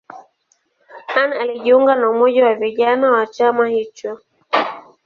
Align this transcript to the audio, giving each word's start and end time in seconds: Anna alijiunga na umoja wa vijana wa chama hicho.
Anna 1.19 1.39
alijiunga 1.39 1.95
na 1.95 2.09
umoja 2.09 2.45
wa 2.45 2.55
vijana 2.55 3.11
wa 3.11 3.27
chama 3.27 3.67
hicho. 3.69 4.19